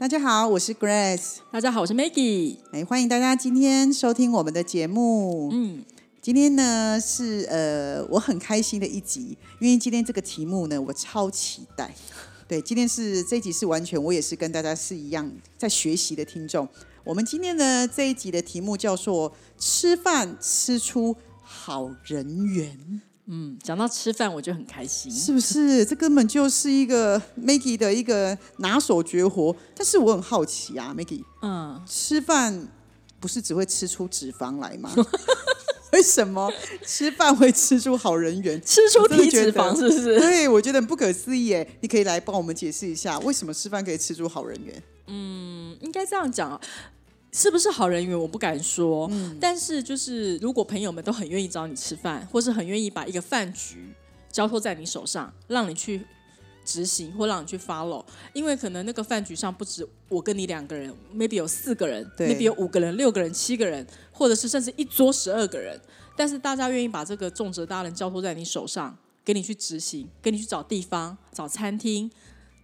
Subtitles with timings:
[0.00, 2.56] 大家好，我是 Grace，大家好，我是 Maggie。
[2.72, 5.50] 哎，欢迎大家今天收听我们的节目。
[5.52, 5.84] 嗯，
[6.22, 11.94] 今天呢是呃我很开心的一集，因为今天这个题目呢我超期待。
[12.48, 16.66] 对，今天是这一集是完全我也是跟大家是一样在学习的听众。
[17.04, 19.30] 我们今天呢这一集的题目叫做
[19.60, 25.10] “吃饭吃出好人缘嗯，讲到吃饭我就很开心”，。
[25.12, 25.84] 是不是？
[25.86, 29.54] 这根本就是一个 Maggie 的一个拿手绝活。
[29.76, 32.68] 但是我很好奇啊，Maggie 嗯，吃饭
[33.20, 34.92] 不是只会吃出脂肪来吗？
[35.92, 36.48] 为什么
[36.86, 38.60] 吃饭会吃出好人缘？
[38.64, 40.18] 吃出体脂肪是不是？
[40.20, 41.68] 对，我觉得很不可思议耶！
[41.80, 44.82] 你可以来帮我们解释一下，为什么吃饭可以吃出好人缘？
[45.08, 46.60] 嗯应该这样讲啊。
[47.32, 48.18] 是不是好人缘？
[48.18, 53.94] 我不敢说，但是就是如果朋友们都很愿意找你吃饭，或是很愿意把一个饭局
[54.30, 56.04] 交托在你手上，让你去
[56.64, 65.80] 执行或让你去 follow，因为可能那个饭局上不止我跟你两个人，maybe 有四个人，maybe 有五个人、六个人、七个人，或者是甚至一桌十二个人，
[66.16, 72.10] 但是大家愿意把这个重责大任交托在你手上，给你去执行，给你去找地方、找餐厅，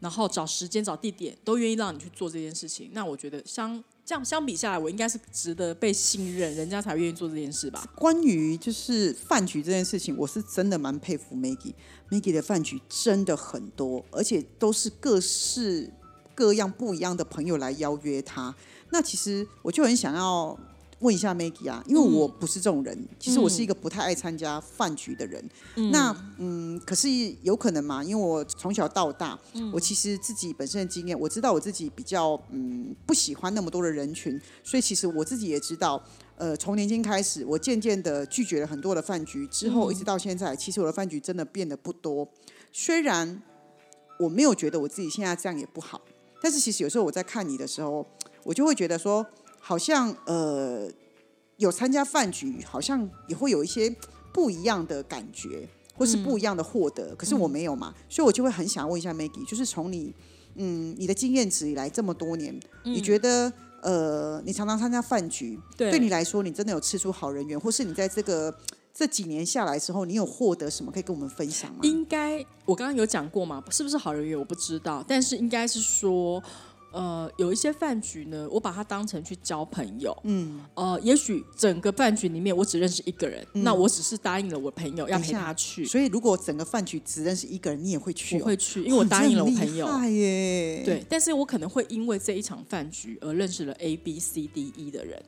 [0.01, 2.91] 然后找时间、找地点，都愿意让你去做这件事情。
[2.93, 7.85] 那我觉得相这样相比下来，我应该是值得被信任，人家才愿意做这件事吧。
[7.97, 11.75] 关于就是饭局这件事情，我是真的蛮佩服 Maggie。
[12.09, 15.93] Maggie 的饭局真的很多，而且都是各式
[16.37, 18.55] 各样不一样的朋友来邀约他。
[18.91, 20.57] 那其实我就很想要
[21.01, 25.45] 问一下 Maggie 啊，因为我不是这种人，其实我是一个不太爱参加饭局的人。
[25.93, 27.09] 那嗯，可是
[27.43, 28.03] 有可能嘛？
[28.03, 29.39] 因为我从小到大，
[29.73, 36.03] 我其实自己本身的经验，我知道我自己比较嗯不喜欢那么多的人群，所以其实我自己也知道，
[36.37, 42.27] 呃，从年轻开始，我渐渐的拒绝了很多的饭局，之后一直到现在，其实我的饭局真的变得不多。
[42.73, 43.43] 虽然
[44.19, 46.01] 我没有觉得我自己现在这样也不好，
[46.41, 48.07] 但是其实有时候我在看你的时候，
[48.45, 49.25] 我就会觉得说，
[49.69, 50.89] 好像呃
[51.57, 53.93] 有参加饭局，好像也会有一些
[54.33, 57.13] 不一样的感觉，或是不一样的获得。
[57.17, 60.15] 可是我没有嘛，所以我就会很想问一下 Maggie，就是从你
[60.55, 68.57] 嗯你的经验值以来这么多年，你觉得呃你常常参加饭局，对对你来说，你真的有吃出好人缘，或是你在这个
[68.95, 71.81] 这几年下来之后，你有获得什么可以跟我们分享吗？
[71.83, 76.41] 应该我刚刚有讲过嘛，是不是好人缘我不知道，但是应该是说，
[76.97, 88.41] 呃，有一些饭局呢，我把它当成去交朋友，嗯，呃，也许整个饭局里面我只认识一个人，那我只是答应了我朋友要陪他去，所以如果整个饭局只认识一个人，你也会去、哦？
[88.41, 89.87] 我会去，因为我答应了我朋友。
[90.87, 95.23] 对，但是我可能会因为这一场饭局而认识了 A、B、C、D、E 的人，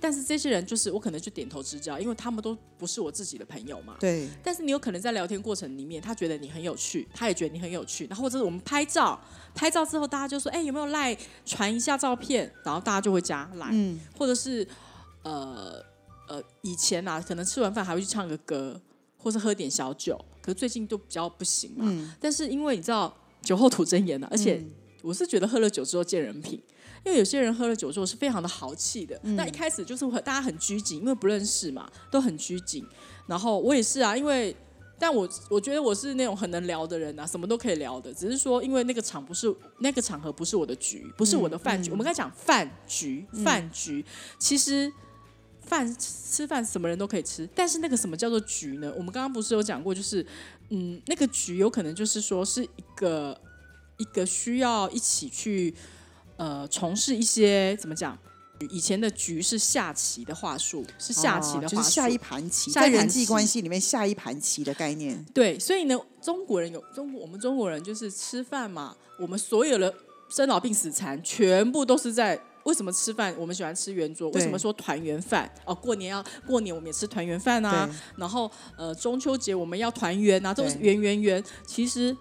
[0.00, 3.96] 但是这些人就是我可能就点头之交，因为他们都不是我自己的朋友嘛。
[3.98, 9.20] 对但是你有可能在聊天过程里面，他觉得你很有趣，他也觉得你很有趣，然后或者是我们拍照，
[9.54, 14.66] 拍照之后大家就说，哎、有没有赖传一下照片，然后大家就会加来，嗯或者是
[15.22, 15.82] 呃
[16.28, 18.80] 呃以前啊，可能吃完饭还会去唱个歌，
[19.16, 21.84] 或是喝点小酒，可是最近都比较不行嘛。
[21.88, 24.62] 嗯但是因为你知道酒后吐真言啊，而且
[25.02, 26.62] 我是觉得喝了酒之后见人品。
[27.04, 32.84] 因为有些人喝了酒之后是非常的豪气的，嗯那一开始就是很大家很拘谨，因为不认识嘛，都很拘谨。
[33.26, 34.54] 然后我也是啊，因为
[34.98, 41.90] 但我我觉得我是那种很能聊的人啊，什么都可以聊的，只是说因为那个场不是那个场合不是我的局，不是我的饭局。
[41.90, 44.04] 我们刚才讲饭局，饭局、
[44.38, 44.92] 其实
[45.60, 48.92] 饭吃饭什么人都可以吃，但是那个什么叫做局呢？
[48.96, 50.26] 我们刚刚不是有讲过，就是
[50.70, 53.38] 嗯，那个局有可能就是说是一个
[53.98, 55.74] 一个需要一起去
[56.38, 58.18] 呃从事一些怎么讲？
[58.70, 65.24] 以前的局是下棋的话术，是下棋的话术，哦就是下一盘棋，在人际关系里面下一盘棋的概念。
[65.32, 69.94] 对，所以呢，中国人有中国，我们中国人就是吃饭嘛，我们所有的
[70.28, 72.40] 生老病死残全部都是在。
[72.64, 74.28] 为什么吃饭我们喜欢吃圆桌？
[74.32, 75.50] 为什么说团圆饭？
[75.64, 77.88] 哦，过年要过年我们也吃团圆饭啊。
[78.16, 81.42] 然后呃中秋节我们要团圆啊，都是圆圆圆。
[81.66, 82.14] 其实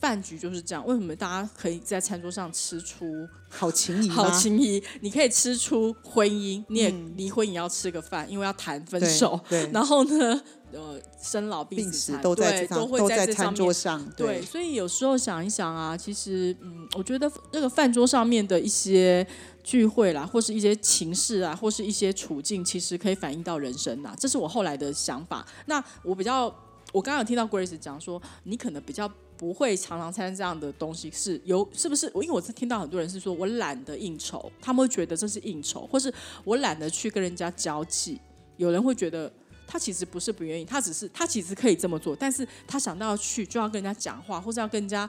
[0.00, 0.86] 饭局就是这样。
[0.86, 3.06] 为什么大家可以在餐桌上吃出
[3.48, 4.82] 好情谊，好情谊？
[5.00, 9.38] 你可以吃出婚姻，你也离婚也要吃个饭，因为要谈分手。
[9.48, 10.40] 对，然后呢，
[10.72, 14.04] 呃，生老病病死都在对，都会都在餐桌上。
[14.16, 19.26] 对，所以有时候想一想啊，其实嗯，我觉得那个饭桌上面的一些
[19.62, 24.14] 聚会啦，或是一些情事啊，或是一些处境，其实可以反映到人生呐。
[24.18, 25.46] 这是我后来的想法。
[25.66, 26.44] 那我比较，
[26.92, 29.10] 我刚刚有听到 Grace 讲说，你可能比较
[29.44, 32.06] 不会常常参加这样的东西，是有是不是？
[32.14, 36.10] 因为我是听到很多人是说我懒得应酬，他们会觉得这是应酬，或是
[36.44, 38.18] 我懒得去跟人家交际。
[38.56, 39.30] 有人会觉得
[39.66, 45.06] 他其实不是不愿意，他只是他其实可以这么做，但是他想到要去就要跟人家讲话，或者要跟人家。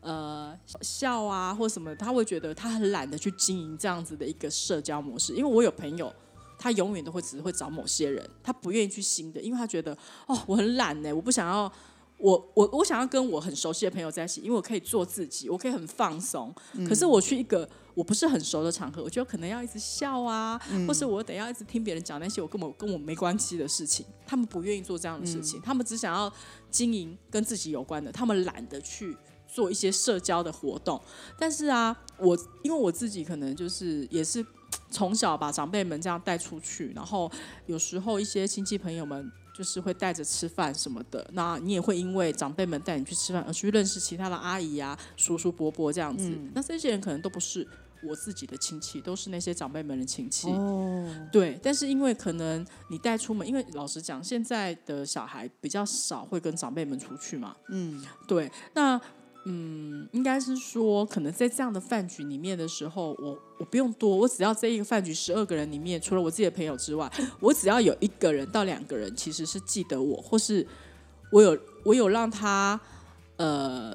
[0.00, 5.32] 呃，笑啊，或什么，他会觉得他很懒得去经营这样子的一个社交模式。
[5.34, 6.14] 因为我有朋友，
[6.58, 9.96] 他永远都会只会找某些人，他不愿意去新的，因为他觉得
[10.26, 11.72] 哦，我很懒呢，我不想要，
[12.18, 16.54] 我我我想要跟我很熟悉的朋友在一起，因为我可以做自己，我可以很放松。
[16.88, 24.06] 可是我去一个我不是很熟的场合，我就可能要一直笑啊，或是我得要一直听别人讲那些我根本跟我没关系的事情。
[24.26, 26.32] 他们不愿意做这样的事情，他们只想要
[26.70, 29.16] 经营跟自己有关的，他们懒得去。
[29.46, 31.00] 做一些社交的活动，
[31.38, 34.44] 但是啊，我因为我自己可能就是也是
[34.90, 37.30] 从小把长辈们这样带出去，然后
[37.66, 47.66] 有时候一些亲戚朋友们就是会带着吃饭什么的，那你也会因为长辈们带你去吃饭而去认识其他的阿姨啊、叔叔伯伯这样子，那这些人可能都不是
[48.02, 50.50] 我自己的亲戚，都是那些长辈们的亲戚。
[50.50, 57.54] 哦，对，但是因为可能你带出门，因为老实讲，现在的小孩比较少会跟长辈们出去嘛。
[57.68, 59.00] 嗯，对，那。
[59.46, 67.10] 嗯，应该是说，可能在这样的饭局里面的时候，我我不用多，我只要这一个饭局十二个人里面，除了我自己的朋友之外，
[67.40, 70.66] 我只要有一个人到两个人，其实是记得我，或是
[71.30, 72.80] 我有我有让他
[73.36, 73.94] 呃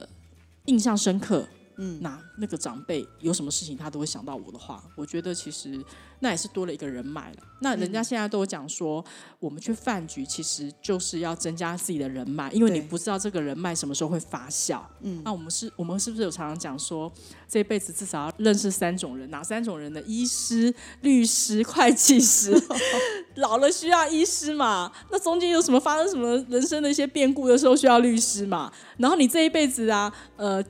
[0.66, 1.48] 印象深刻。
[1.82, 4.84] 嗯，那那个长辈有什么事情，他都会想到我的话。
[4.96, 5.82] 我觉得其实
[6.20, 7.38] 那也是多了一个人脉了。
[7.62, 9.04] 那人家现在都讲说，
[9.40, 14.82] 我们去饭局其实就是要增加自己的人脉，因为你不知道这个人脉什么时候会发酵。
[15.00, 17.10] 嗯，那我们是，我们是不是有常常讲说，
[17.48, 19.32] 这辈子至少要认识三种人？
[19.32, 20.02] 哪三种人呢？
[20.06, 22.62] 医师、律师、会计师。
[23.36, 24.92] 老了需要医师嘛？
[25.10, 28.70] 那中间有什么发生什么人生的一些变故的时候需要律师嘛？
[28.98, 30.62] 然后你这一辈子啊，呃。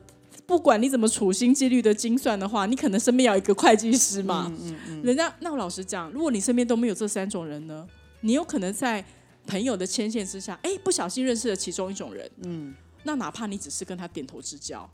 [0.49, 4.51] 不管你怎么处心积虑的精算的话，你可能身边要一个会计师嘛。
[4.59, 7.87] 嗯嗯人家那我老实讲，如果你身边都没有这三种人呢，
[8.21, 9.05] 你有可能在
[9.45, 12.27] 朋友的牵线之下，哎，不小心认识了其中一种人。
[12.41, 12.73] 嗯。
[13.03, 14.89] 那哪怕你只是跟他点头之交，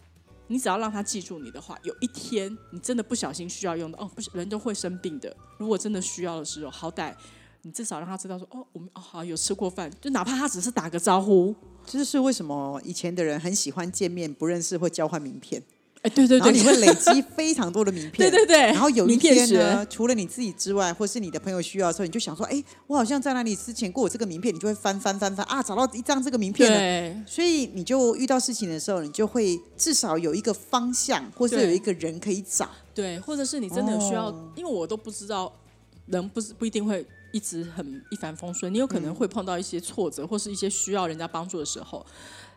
[0.48, 5.34] 你只要让他记住你的话，有一天你真的不小心需要用的哦，不是人都会生病的。
[5.58, 7.14] 如果真的需要的时候，好歹
[7.62, 11.56] 你至少让他知道说哦，我们哦好有吃过饭，就哪怕他只是打个招呼。
[11.86, 15.62] 这是为什么以前的人很喜欢见面不认识会交换名片？
[16.02, 18.58] 哎，对对对，你会累积非常多的名片， 对对对。
[18.68, 27.18] 然后有一天呢，除了你自己之外，或是你的朋友需要的时候，你就想说，哎，我好像在哪里之前过我这个名片，你就会翻翻翻翻啊，找到一张这个名片对。
[27.26, 32.70] 所以你就遇到事情的时候，你就会至少有一个方向，或是有一个人可以找。
[32.94, 35.52] 对，或者是你真的有需要，因为我都不知道，
[36.06, 37.04] 人不是不一定会。
[37.36, 42.06] 一直很一帆风顺，你有可能会碰到一些挫折，或是一些需要人家帮助的时候。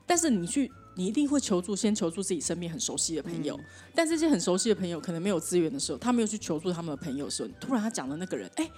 [0.06, 3.58] 但是你去，你一定会求助，先求助自己身边很熟悉的朋友。
[3.92, 8.70] 但这些很熟悉的朋友可能没有资源的时候，他没有去求助他们的朋友的时候，突然他讲的那个人，哎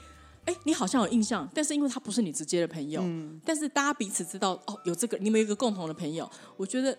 [0.47, 3.05] 哎，你好像有印象，但是因为他不是你直接的朋友，
[3.45, 6.97] 但是大家彼此知道哦，有这个，你们有一个共同的朋友，我觉得。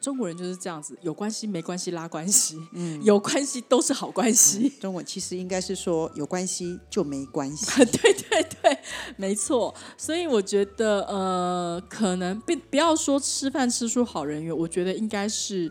[0.00, 4.68] 中国人就是这样子，有关系没关系拉关系，嗯，有关系都是好关系。
[4.80, 8.78] 中文其实应该是说有关系就没关系， 对对对，
[9.16, 9.74] 没错。
[9.96, 15.70] 所以我觉得，呃，可能不不要说吃饭吃出好人缘，我觉得应该是，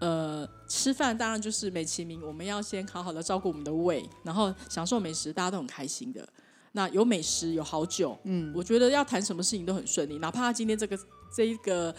[0.00, 6.26] 呃，吃饭当然就是美其名，我们要先好好的照顾我们的胃，然后享受美食，大家都很开心的。
[6.72, 10.98] 那有美食有好酒，嗯，我觉得要谈什么事情都很顺利，哪怕今天这个
[11.34, 11.94] 这一个。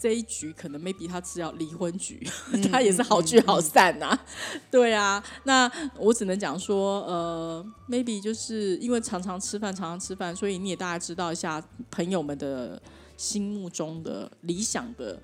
[0.00, 2.26] 这一局可能 maybe 他只要离婚局，
[2.72, 4.18] 他也是好聚好散呐。
[4.70, 12.80] 对啊，那我只能讲说，呃，maybe 就是因为常常吃饭，常常吃饭，所以你也大概知道一下朋友们的
[13.18, 15.20] 心目中的理想的。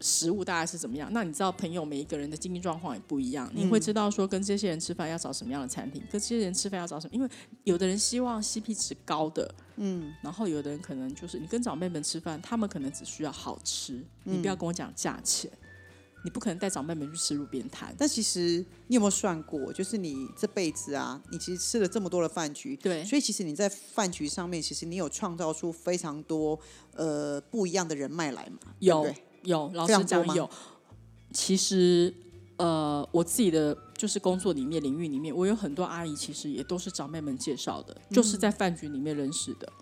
[0.00, 1.10] 食物大概是怎么样？
[1.12, 7.14] 那你知道朋友每一个人的经济状况也不一样，你会知道说跟这些人吃饭要找什么样的餐厅，跟这些人吃饭要找什么？
[7.14, 7.28] 因为
[7.64, 15.50] 有的人希望 CP 值高的，嗯，然后有的人可能就是你跟长辈们吃饭，他们可能只需要好吃，你不要跟我讲价钱，
[16.24, 17.94] 你不可能带长辈们去吃路边摊。
[17.98, 26.58] 但其实你有没有算过，就是你这辈子啊，你其实吃了这么多的饭局，对，所以其实你在饭局上面，其实你有创造出非常多
[26.94, 28.74] 呃不一样的人脉来嘛？
[28.78, 29.12] 有。
[29.42, 30.48] 有，老师讲有。
[31.32, 32.12] 其实，
[32.56, 39.72] 呃，我自己的就是工作里面领域里面，我有很多阿姨，其实也都是长辈们介绍的，就是在饭局里面认识的。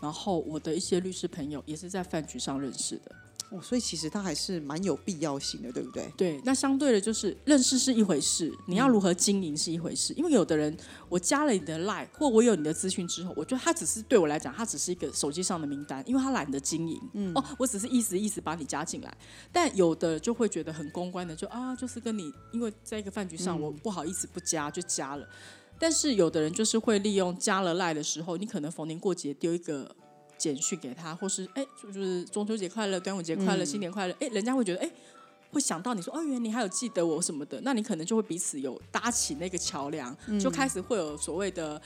[0.00, 3.14] 然后我的一些律师朋友也是在饭局上认识的。
[3.50, 6.12] 哦，所以其实它还是蛮有必要性的，对不对？
[6.16, 10.12] 对，那相对的就是认识是一回事，你要如何经营是一回事。
[10.14, 10.76] 因为有的人，
[11.08, 17.00] 我加了你的 line 或我有你的资讯之后，我觉得他只是对我来讲，他只是一个手机上的名单，因为他懒得经营。
[17.12, 19.16] 嗯，哦，我只是意思意思把你加进来。
[19.52, 25.24] 但有的就会觉得很公关的，就啊，就是跟你因为在一个饭局上，我不好意思不加就加了。
[25.78, 29.94] 但是有的人就是会利用加了 line 的时候，你可能逢年过节丢一个。
[30.38, 34.90] 简讯给他，或是哎，就是中秋节快乐、端午节快乐、新年快乐，哎，人家会觉得哎，
[35.50, 41.80] 会想到你说哦，原来你还有记得我什么的，那你可能就会彼此有搭起那个桥梁，就开始会有所谓的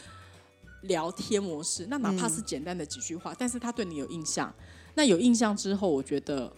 [0.82, 1.86] 聊天模式。
[1.88, 4.54] 那哪怕是简单的几句话，但是他对你有印象，
[4.94, 6.52] 那有印象之后，我觉得。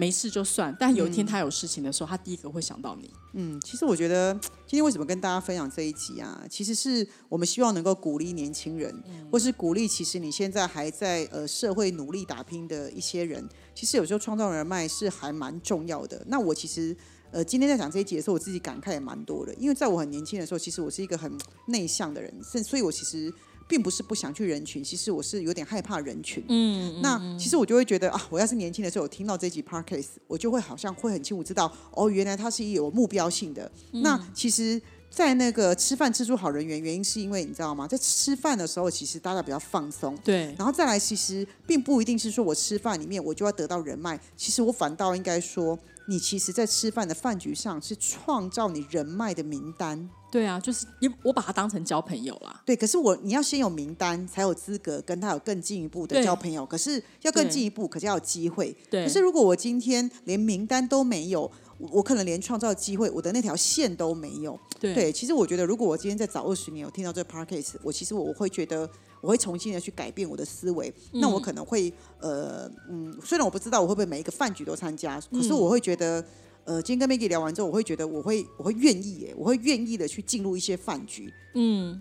[0.00, 3.10] 没事就算，但有一天他有事情的时候，他第一个会想到你。
[3.34, 4.32] 嗯，其实我觉得
[4.66, 6.42] 今天为什么跟大家分享这一集啊？
[6.48, 8.90] 其实是我们希望能够鼓励年轻人，
[9.30, 13.46] 或是鼓励其实你现在还在呃社会努力打拼的一些人。
[13.74, 16.24] 其实有时候创造人脉是还蛮重要的。
[16.28, 16.96] 那我其实
[17.30, 21.30] 呃今天在讲这一集的时候，我自己感慨也蛮多的，因为在我很年轻的时候，其实我是一个很
[21.66, 23.30] 内向的人，所所以我其实。
[23.70, 26.42] 并不是不想去人群，其实我是有点害怕人群。
[26.48, 33.70] 嗯，那其实我就会觉得啊，我要是年轻的时候听到这集 podcast，我就会好像会很清楚知道，哦，原来它是有目标性的。
[33.92, 37.86] 那其实，在那个吃饭吃出好人缘，原因是因为你知道吗？
[37.86, 40.16] 在吃饭的时候，其实大家比较放松。
[40.24, 45.78] 对，然后再来，其实并不一定是说我吃饭里面我就要得到人脉，其实我反倒应该说。
[46.08, 50.10] 你其实，在吃饭的饭局上是创造你人脉的名单。
[50.28, 52.60] 对啊，就是你，我把它当成交朋友啦。
[52.66, 56.66] 对，可是我你要先有名单，才有资格跟他有更进一步的交朋友。
[56.66, 58.76] 可是要更进一步，可是要有机会。
[58.90, 59.04] 对。
[59.04, 61.48] 可是如果我今天连名单都没有，
[61.90, 64.58] 我可能连创造机会，我的那条线都没有。
[64.78, 65.12] 对。
[65.12, 68.88] 其实我觉得，如果我今天再早二十年，我听到这个 parkcase，我其实我会觉得。
[69.22, 76.24] 我会重新的去改变我的思维，那我可能会呃嗯，虽然我不知道我会不会每一个饭局都参加，可是我会觉得
[76.64, 81.30] 呃，今天跟 Maggie 聊完之后，我会觉得我会我会愿意耶，我会愿意的去进入一些饭局。
[81.54, 82.00] 嗯，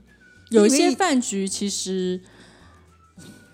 [0.52, 2.22] 有一些饭局其实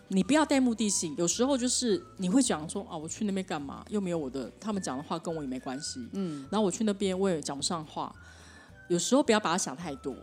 [0.10, 3.84] 你不要带目的性，有时候就是你会讲说啊，我去那边干嘛？
[3.90, 6.00] 又没有我的，他们讲的话跟我也没关系。
[6.14, 8.14] 嗯，然后我去那边我也讲不上话，
[8.88, 10.16] 有时候不要把它想太多。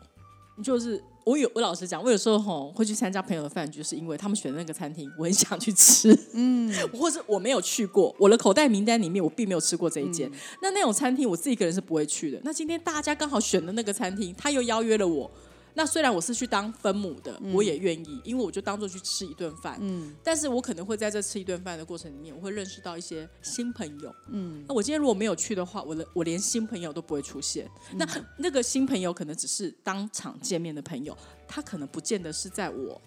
[0.62, 12.38] 就是我有我老实讲，我有时候吼会去参加朋友的饭局，是因为他们选的那个餐厅，我很想去吃，嗯， 或者我没有去过，我的口袋名单里面我并没有吃过这一间，那那种餐厅我自己一个人是不会去的。
[12.44, 15.28] 那今天大家刚好选的那个餐厅，他又邀约了我。
[15.74, 19.78] 那虽然我是去当分母的，我也愿意，因为我就当做去吃一顿饭。
[19.80, 24.14] 嗯，但是我可能会在这吃一顿饭的过程里面，我会认识到一些新朋友。
[24.28, 27.66] 嗯，那我今天如果没有去的话，我的我连新朋友都不会出现。
[27.94, 31.16] 那那个新朋友可能只是当场见面的朋友，
[31.48, 33.00] 他可能不见得是在我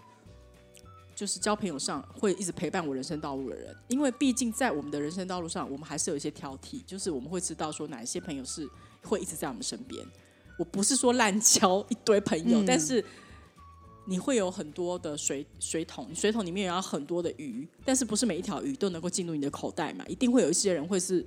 [1.16, 8.68] 就是交朋友上会一直陪伴我人生道路的人，因为毕竟在我们的人生道路上，我们还是有一些挑剔，就是我们会知道说哪一些朋友是
[9.04, 10.04] 会一直在我们身边。
[10.58, 13.04] 我不是说滥交一堆朋友，但是
[14.06, 20.06] 你会有很多的水水桶，水桶里面有很多的鱼，但是不是每一条鱼都能够进入你的口袋嘛？
[20.08, 21.26] 一定会有一些人会是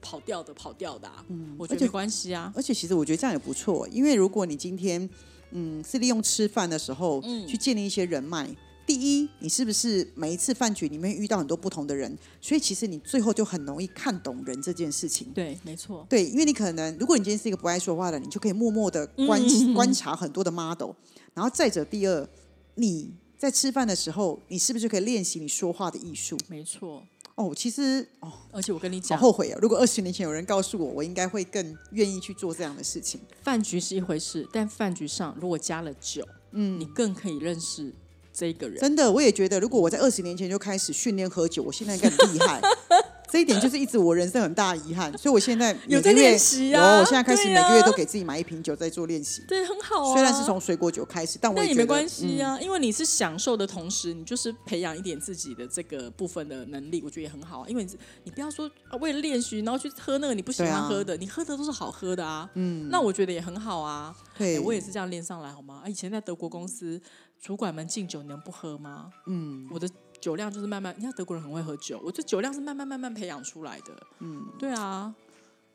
[0.00, 1.10] 跑掉的，跑掉的。
[1.28, 2.52] 嗯，我觉得没关系啊。
[2.56, 5.08] 而且其实我觉得这样也不错，因为如果你今天
[5.50, 8.48] 嗯是利用吃饭的时候去建立一些人脉。
[8.90, 15.28] 第一，你是不是每一次饭局里面遇到很多不同的人，所以其实你最后就很容易看懂人这件事情。
[15.32, 16.04] 对，没错。
[16.10, 19.40] 对，因为你可能，如果你今天是一个不爱说话的，你就可以默默的观
[19.74, 20.90] 观察很多的 model。
[21.34, 22.28] 然后再者，第二，
[22.74, 26.36] 你在吃饭的时候，你是不是就可以练习你说话的艺术？
[26.48, 27.04] 没错。
[27.36, 29.58] 哦，其实哦，而且我跟你讲，好后悔啊！
[29.62, 33.20] 如果二十年前有人告诉我，我应该会更愿意去做这样的事情。
[33.44, 37.94] 饭局是一回事，但饭局上如果加了酒，嗯，你更可以认识。
[38.40, 42.58] 这个人真的，我也觉得，如果我在二十年前就开始训练喝酒，我现在应该很厉害。
[43.30, 46.96] 这一点就是一直我人生很大的遗憾，所以我现在有在练习啊。
[46.96, 49.44] 有，我现在开始每个月都给自己买一瓶酒，在做练习。
[49.46, 50.14] 对，很好啊。
[50.14, 57.66] 虽然是从水果酒开始，但我也没关系啊，因为你是享受的同时，你就是培养一点自己的这个部分的能力，我觉得也很好啊。
[57.68, 58.68] 因为你你不要说
[59.00, 62.50] 为了练习，然后去喝那个你不喜欢喝的，你喝的都是好喝的啊。
[62.54, 64.12] 嗯，那我觉得也很好啊。
[64.36, 65.82] 对，我也是这样练上来，好吗？
[65.84, 67.00] 啊以前在德国公司。
[67.40, 69.10] 主管们敬酒，你能不喝吗？
[69.26, 69.88] 嗯，我的
[70.20, 74.06] 酒量就是慢慢，你看德国人很会喝酒，我这酒量是慢慢慢慢培养出来的。
[74.18, 75.12] 嗯，对啊，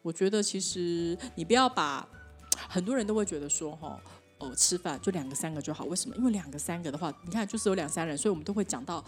[0.04, 2.08] 我觉得其实你不要把
[2.70, 4.00] 很多人都会觉得说，哈，
[4.38, 6.16] 哦，吃饭就两个三个就好，为什么？
[6.18, 9.04] 因为两个三个的话，你看就是有两三人，所以我们都会讲到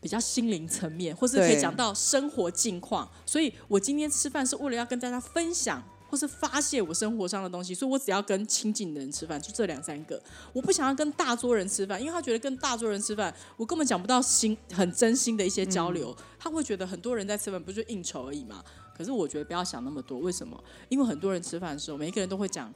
[0.00, 3.08] 比较心灵层面，或是可以讲到生活近况。
[3.24, 5.80] 所以我今天吃饭是为了要跟大家分享。
[6.10, 10.20] 或是发泄我生活上的东西，所以我只要跟亲近的人吃饭，就这两三个。
[10.52, 16.14] 我不想要跟大桌人吃饭，因为他觉得跟大桌人吃饭，我根本讲不到心很真心的一些交流。
[16.38, 18.64] 他会觉得很多人在吃饭不就应酬而已嘛？
[18.96, 20.62] 可是我觉得不要想那么多，为什么？
[20.88, 22.72] 因为很多人吃饭的时候，每一个人都会讲。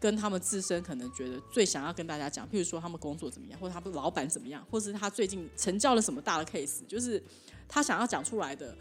[0.00, 7.22] 跟他们自身可能觉得最想要跟大家讲，譬如说他们工作怎么样，或者他们老板怎么样，或者是他最近成交了什么大的 case，就是
[7.68, 8.74] 他想要讲出来的，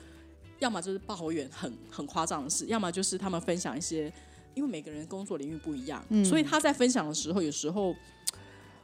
[0.59, 4.11] 要么就是抱怨很很夸张的事，要么就是他们分享一些，
[4.53, 7.95] 因为每个人工作领域不一样，所以他在分享的时候，有时候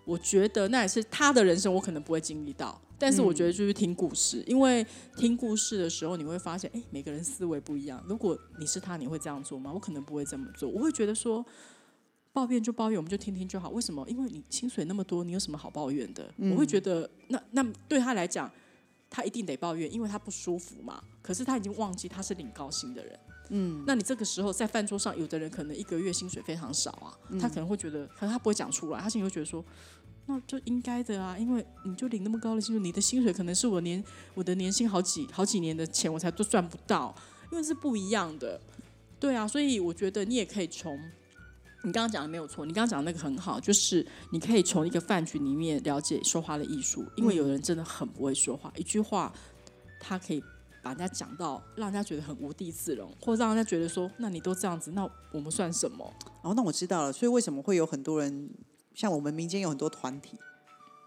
[0.03, 4.85] 我觉得那也是他的人生，我可能不会经历到，但是我觉得就是听故事，因为
[5.17, 8.03] 听故事的时候你会发现，哎，每个人思维不一样。
[8.07, 9.71] 如果你是他，你会这样做吗？
[9.73, 11.45] 我可能不会这么做，我会觉得说。
[12.35, 13.69] 抱怨就抱怨，我们就听听就好。
[13.69, 14.05] 为什么？
[14.09, 16.29] 因为你薪水那么多，你有什么好抱怨的？
[16.51, 18.51] 我会觉得，那那对他来讲，
[19.15, 21.01] 他一定得抱怨，因为他不舒服嘛。
[21.21, 23.17] 可是他已经忘记他是领高薪的人。
[23.47, 29.63] 嗯，那你这个时候在饭桌上，有的人可能一个月薪水非常少啊，他可能会觉得，可能他不会讲出来，他心里会觉得说，
[30.25, 34.03] 那就应该的啊，因为你就领那么高的薪水，你的薪水可能是我年
[34.33, 37.15] 我的年薪好几好几年的钱，我才都赚不到，
[37.51, 38.59] 因为是不一样的。
[39.17, 40.99] 对啊，所以我觉得你也可以从。
[41.85, 49.31] 你刚刚讲的没有错，你刚刚讲的那个很好，就是你可以从一个饭局里面了解说话的艺术，因为有人真的很不会说话，一句话
[49.99, 50.43] 他可以
[50.81, 56.11] 把人家讲到让人家觉得很无地自容，或者让人家觉得说，那你都这样子，那我们算什么？
[56.41, 58.49] 哦，那我知道了，所以为什么会有很多人，
[58.93, 60.37] 像我们民间有很多团体。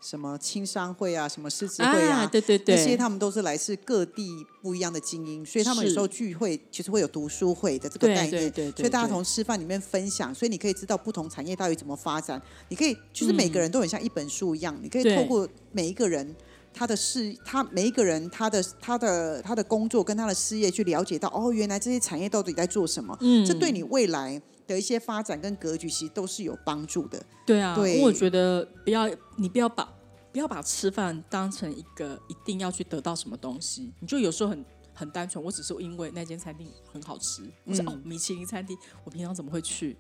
[0.00, 12.40] 什么青商会啊，什么狮子会啊，对对对，这些他们都是来自各地不一样的精英，所以他们有时候聚会其实会有读书会的这个概念，所以大家从吃饭里面分享，所以你可以知道不同产业到底怎么发展。
[12.68, 16.34] 你可以，就是每个人都很像一本书一样，你可以透过每一个人
[16.72, 27.20] 他的事，他每一个人他的他的他的工作跟他的事业去了解到，哦，原来这些产业到底在做什么，嗯，这对你未来的一些发展跟格局其实都是有帮助的。
[27.44, 29.92] 对啊，我觉得不要你不要把。
[30.30, 39.96] 不要把吃饭当成一个一定要去得到什么东西，你就有时候很很单纯，我只是因为那间餐厅很好吃，我说哦米其林餐厅，我平常怎么会去？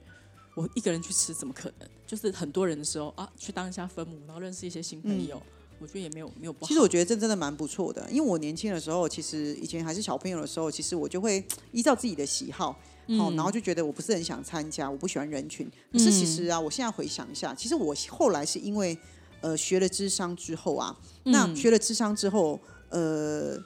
[0.54, 1.88] 我一个人去吃怎么可能？
[2.06, 5.42] 就是很多人的时候啊，去当一下分母，然后认识一些新朋友，
[5.78, 6.68] 我觉得也没有没有不好。
[6.68, 12.78] 其实我觉得这真的蛮不错的，因为我年轻的时候，其实以前还是小朋友的时候，其实我就会 依照自己的喜好，
[13.16, 15.70] 好，然后就觉得我不是很想参加，我不喜欢人群。
[15.92, 18.98] 可是其实啊，我现在回想一下，其实我后来是因为。
[19.40, 20.92] 呃，学了智商之后啊，
[21.22, 23.56] 那学了智商之后，呃，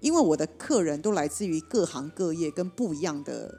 [0.00, 3.58] 因为我的客人都来自于各行各业跟不一样的，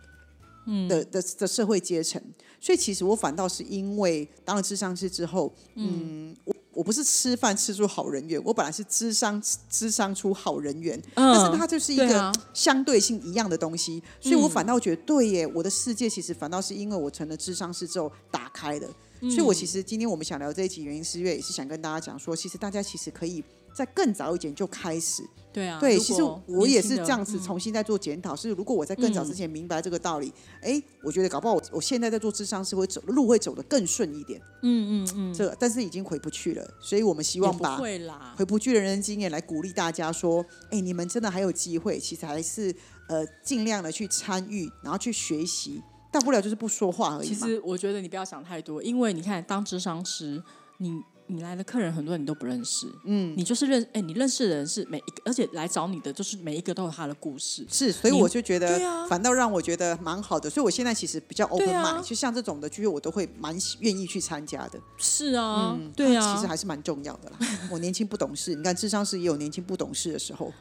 [0.67, 0.87] 嗯。
[0.87, 2.21] 的的的社会阶层，
[2.61, 18.87] 所以其实我反倒是因为当了智商师之后，嗯，我我不是吃饭吃出好人缘，我本来是智商智商出好人缘，但是它就是一个相对性一样的东西，所以我反倒觉得对耶，我的世界其实反倒是因为我成了智商师之后打开的。
[19.21, 25.23] 所以，我其实今天我们想聊这一集原因，是因为也是想跟大家讲说，其实大家其实可以在更早一点就开始。
[25.51, 28.35] 对啊，对，其实我也是这样子重新在做检讨。
[28.35, 34.39] 是如果我在更早之前明白这个道理，哎，我觉得搞不好我我现在在做智商是会走路会走得更顺一点。
[34.61, 35.33] 嗯嗯嗯。
[35.33, 42.73] 这但是已经回不去了，所以我们希望把回不去的人生经验来鼓励大家说，哎，你们真的还有机会，其实还是
[43.07, 45.81] 呃尽量的去参与，然后去学习。
[46.11, 47.27] 大不了就是不说话而已。
[47.27, 50.41] 其实我觉得你不要想太多，因为你看，当智商师，
[50.77, 60.49] 你你来的客人很多你都不认识，嗯，你就是认，哎，你认识的人是每一个，而且来找你的就是每一个都有他的故事，是，所以我就觉得，反倒让我觉得蛮好的。
[60.49, 64.79] 所以我现在其实比较 open mind，就像这种的聚会，我都会蛮愿意去参加的。
[64.97, 67.37] 是啊，对啊，其实还是蛮重要的啦。
[67.69, 70.51] 我年轻不懂事，你看智商师也有年轻不懂事的时候。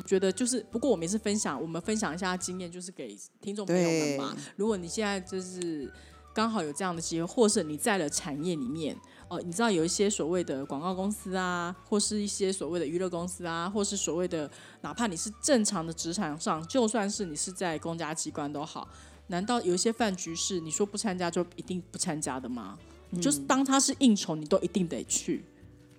[0.00, 4.34] 觉得就是，不过我们也是分享，我们分享一下经验，就是给听众朋友们嘛。
[4.56, 5.92] 如果你现在就是
[6.32, 8.96] 刚好有这样的机会，或是你在了产业里面，
[9.28, 14.50] 哦，你知道有一些所谓的广告公司啊，或是一些所谓的娱乐公司啊，或是所谓的，
[14.80, 18.88] 哪怕你是正常的职场上，就算是你是在公家机关都好，
[19.26, 22.78] 难道有一些饭局是你说不参加就一定不参加的吗？
[23.10, 25.44] 你就是当他是应酬，你都一定得去。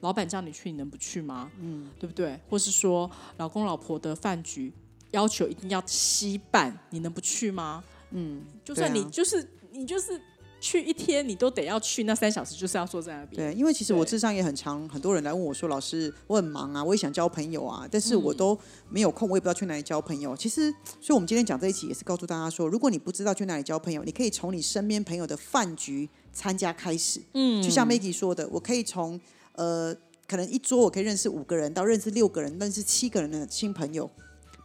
[0.03, 1.49] 老板叫你去，你能不去吗？
[1.61, 2.37] 嗯，对不对？
[2.49, 4.71] 或是说，老公老婆的饭局
[5.11, 7.81] 要求一定要稀办，你能不去吗？
[8.11, 10.21] 嗯，就算你就是你就是
[10.59, 13.53] 去一天，你都得要去，那三小时就是要坐在那边。
[13.53, 27.21] 对，因为其实我智商也很长，很多人来问我说：“老师，我很忙啊，我也想交朋友啊，但是我都没有空，我也不知道去哪里交朋友。”其实，所以我们今天讲这一期也是告诉大家说，如果你不知道去哪里交朋友，你可以从你身边朋友的饭局参加开始。
[27.33, 29.17] 嗯，就像 Maggie 说的，我可以从。
[29.53, 29.95] 呃，
[30.27, 34.09] 可能一桌我可以认识五个人，到认识六个人，认识七个人的新朋友。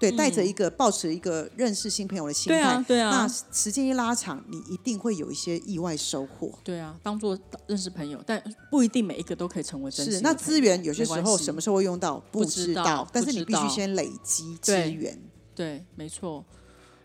[0.00, 6.56] 对，带着一个抱持一个认识新朋友的心态，对啊，对啊，那时间一拉长，你一定会有一些意外收获。
[6.62, 15.20] 对啊，当做认识朋友，但不一定每一个都可以成为真心是，那资源有些时候什么时候会用到不知道但是你必须先累积资对源。
[15.52, 16.44] 对，没错，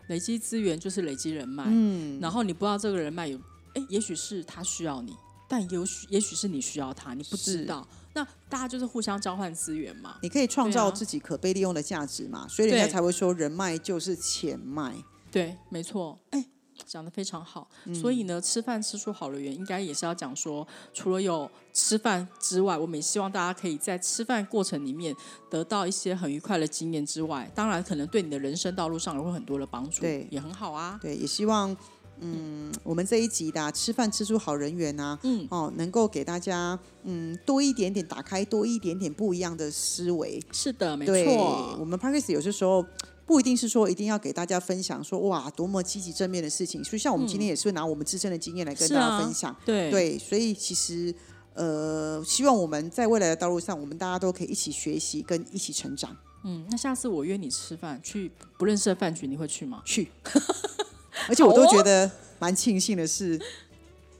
[0.06, 3.36] 累积资源就是累积人脉，嗯，然后你不知道这个人脉有，
[3.74, 5.16] 哎，也许是他需要你，
[5.48, 7.86] 但也许也许是你需要他，你不知道。
[8.14, 10.18] 那大家就是互相交换资源嘛。
[10.22, 14.94] 你可以创造自己可被利用的价值嘛，所以人家才会说人脉就是钱脉。
[15.30, 16.16] 对，没错。
[16.30, 16.46] 哎，
[16.86, 17.68] 讲的非常好。
[17.86, 25.14] 嗯所以呢，吃饭吃出好的缘，应该也是要讲说，除了有吃饭之外，我们也希望大家可以在吃饭过程里面
[25.50, 30.98] 得到一些很愉快的经验之外，当然可能对你的人生道路上也会很多的帮助，对也很好啊。
[31.02, 31.76] 对，也希望。
[32.20, 40.42] 嗯，我们这一集的啊、吃饭吃出好人缘啊，嗯，哦，能够给大家嗯多一点点打开多一点点不一样的思维。
[40.52, 41.84] 是的，没，错我。
[41.84, 42.84] 们 p a r k e s 有些时候
[43.26, 49.54] 不一定是说一定要给大家分享说哇多么积极正面的事情，所以像我们今天也是会拿我们自身的经验来跟大家分享。
[49.64, 51.14] 对对，所以其实
[51.54, 56.16] 呃，希望我们在未来的道路上，我们大家都可以一起学习跟一起成长。
[56.46, 59.80] 嗯，那下次我约你吃饭，去不认识的饭局，你会去吗？
[59.84, 60.10] 去，
[61.28, 63.40] 而且我都觉得蛮庆幸的是。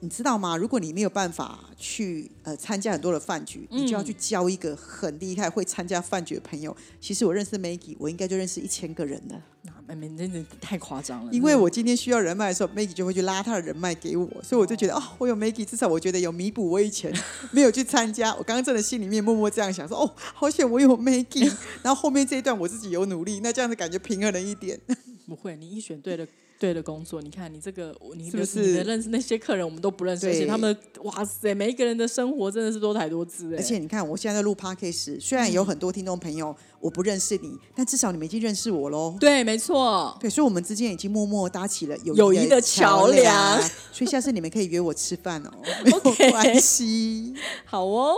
[0.01, 0.55] 你知道吗？
[0.55, 6.77] 如果你没有办法去呃参加很多的饭局，你就要去嗯交一个很厉害会参加饭局的朋友。
[7.01, 9.43] 其实我认识 Maggie，我应该就认识一千个人了。
[9.87, 17.11] 那妹妹真的太夸张了，因为我今天需要人脉的时候，Maggie 就会去拉他的人脉给我，所以我就觉得哦，我有 Maggie，至少我觉得有弥补我以前
[17.51, 18.35] 没有去参加。
[18.35, 21.51] 我刚刚真的心里面默默这样想说，哦，好险我有 Maggie，
[21.83, 24.79] 然后后面这一段我自己有努力，那这样子感觉平衡了一点。
[25.27, 26.27] 不会，你一选对了
[26.59, 28.71] 对的工作，你看你这个，你的是不是？
[28.71, 39.17] 你的认识那些客人，我们都不认识，而且他们哇塞，每一个人的生活真的是多才多姿哎，而且你看，我现在在录 Podcast，虽然有很多听众朋友我不认识你，但至少你们已经认识我喽。
[39.19, 43.61] 对，没错，对，所以我们之间已经默默搭起了友友谊的桥桥梁。
[43.93, 45.51] 所以下次你们可以约我吃饭哦，
[45.85, 47.35] 没有关系。
[47.65, 48.15] 好哦。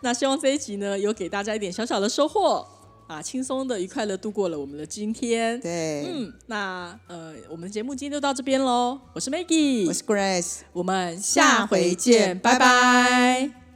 [0.00, 2.66] 那希望这一集呢，有给大家一点小小的收获
[3.08, 5.58] 啊，轻松的、愉快的度过了我们的今天。
[5.60, 9.00] 对，嗯，那呃，我们的节目今天就到这边喽。
[9.14, 10.58] 我是 Maggie，我是 Grace。
[10.74, 13.67] 我们下回见，拜拜